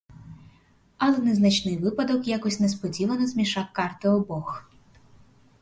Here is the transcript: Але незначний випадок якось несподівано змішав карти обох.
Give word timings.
Але 0.97 1.17
незначний 1.17 1.77
випадок 1.77 2.27
якось 2.27 2.59
несподівано 2.59 3.27
змішав 3.27 3.65
карти 3.73 4.09
обох. 4.09 4.63